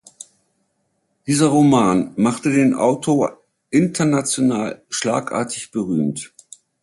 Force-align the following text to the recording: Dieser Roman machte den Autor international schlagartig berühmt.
Dieser 1.27 1.49
Roman 1.49 2.13
machte 2.15 2.49
den 2.49 2.73
Autor 2.73 3.43
international 3.69 4.83
schlagartig 4.89 5.69
berühmt. 5.69 6.33